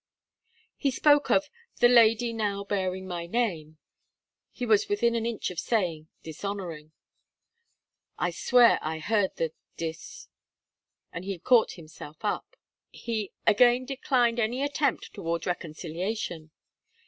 He 0.77 0.89
spoke 0.89 1.29
of 1.29 1.47
"the 1.77 1.87
lady 1.87 2.33
now 2.33 2.63
bearing 2.63 3.07
my 3.07 3.27
name." 3.27 3.77
He 4.49 4.65
was 4.65 4.89
within 4.89 5.13
an 5.13 5.27
inch 5.27 5.51
of 5.51 5.59
saying 5.59 6.07
"dishonouring." 6.23 6.91
I 8.17 8.31
swear 8.31 8.79
I 8.81 8.97
heard 8.97 9.35
the 9.35 9.51
"dis," 9.77 10.27
and 11.13 11.23
he 11.23 11.37
caught 11.37 11.73
himself 11.73 12.25
up. 12.25 12.55
He 12.89 13.31
"again 13.45 13.85
declined 13.85 14.39
any 14.39 14.63
attempt 14.63 15.13
towards 15.13 15.45
reconciliation." 15.45 16.49